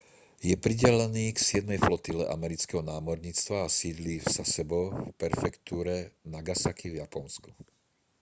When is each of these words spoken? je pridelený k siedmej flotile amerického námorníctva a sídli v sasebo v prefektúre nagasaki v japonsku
je 0.49 0.55
pridelený 0.65 1.25
k 1.33 1.37
siedmej 1.47 1.77
flotile 1.85 2.23
amerického 2.35 2.81
námorníctva 2.93 3.57
a 3.69 3.69
sídli 3.79 4.13
v 4.21 4.27
sasebo 4.35 4.79
v 5.09 5.13
prefektúre 5.21 5.95
nagasaki 6.35 6.85
v 6.89 6.99
japonsku 7.05 7.49